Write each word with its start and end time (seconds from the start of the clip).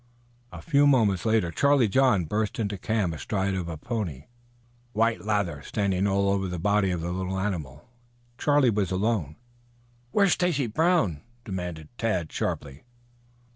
A 0.51 0.63
few 0.63 0.87
moments 0.87 1.27
later 1.27 1.51
Charlie 1.51 1.87
John 1.87 2.25
burst 2.25 2.57
into 2.57 2.73
the 2.73 2.79
camp 2.81 3.13
astride 3.13 3.53
of 3.53 3.69
a 3.69 3.77
pony, 3.77 4.23
white 4.93 5.21
lather 5.25 5.61
standing 5.61 6.07
out 6.07 6.13
all 6.13 6.29
over 6.29 6.47
the 6.47 6.57
body 6.57 6.89
of 6.89 7.01
the 7.01 7.11
little 7.11 7.37
animal. 7.39 7.87
Charlie 8.39 8.71
was 8.71 8.89
alone. 8.89 9.35
"Where 10.11 10.25
is 10.25 10.31
Stacy 10.31 10.65
Brown?" 10.65 11.21
demanded 11.45 11.87
Tad 11.99 12.31
sharply. 12.31 12.83